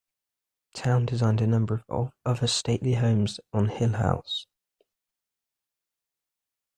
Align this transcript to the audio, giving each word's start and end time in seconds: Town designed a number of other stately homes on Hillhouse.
Town 0.73 1.05
designed 1.05 1.41
a 1.41 1.45
number 1.45 1.83
of 1.87 2.11
other 2.25 2.47
stately 2.47 2.95
homes 2.95 3.39
on 3.53 3.67
Hillhouse. 3.67 4.47